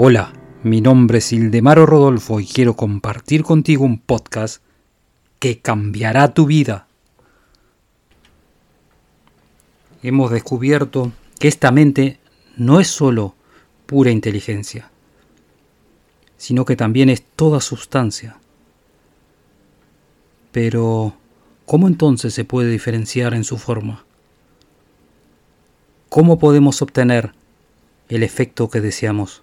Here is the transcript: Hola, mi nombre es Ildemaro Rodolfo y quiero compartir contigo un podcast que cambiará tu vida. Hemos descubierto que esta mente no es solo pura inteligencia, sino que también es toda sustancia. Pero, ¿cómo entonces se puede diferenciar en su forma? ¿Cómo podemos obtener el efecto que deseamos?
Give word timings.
Hola, 0.00 0.32
mi 0.62 0.80
nombre 0.80 1.18
es 1.18 1.32
Ildemaro 1.32 1.84
Rodolfo 1.84 2.38
y 2.38 2.46
quiero 2.46 2.74
compartir 2.76 3.42
contigo 3.42 3.84
un 3.84 3.98
podcast 3.98 4.62
que 5.40 5.58
cambiará 5.58 6.32
tu 6.34 6.46
vida. 6.46 6.86
Hemos 10.04 10.30
descubierto 10.30 11.10
que 11.40 11.48
esta 11.48 11.72
mente 11.72 12.20
no 12.56 12.78
es 12.78 12.86
solo 12.86 13.34
pura 13.86 14.12
inteligencia, 14.12 14.88
sino 16.36 16.64
que 16.64 16.76
también 16.76 17.10
es 17.10 17.24
toda 17.34 17.60
sustancia. 17.60 18.38
Pero, 20.52 21.16
¿cómo 21.66 21.88
entonces 21.88 22.34
se 22.34 22.44
puede 22.44 22.70
diferenciar 22.70 23.34
en 23.34 23.42
su 23.42 23.58
forma? 23.58 24.04
¿Cómo 26.08 26.38
podemos 26.38 26.82
obtener 26.82 27.32
el 28.08 28.22
efecto 28.22 28.70
que 28.70 28.80
deseamos? 28.80 29.42